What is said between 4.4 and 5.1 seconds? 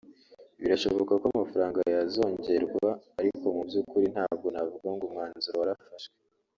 navuga ngo